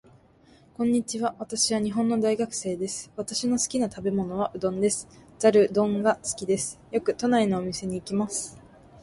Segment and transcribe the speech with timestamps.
[0.77, 1.35] こんにちは。
[1.37, 3.11] 私は日本の大学生です。
[3.15, 5.07] 私の好きな食べ物はうどんです。
[5.37, 6.79] ざるうどんが好きです。
[6.91, 8.57] よく都内のお店に行きます。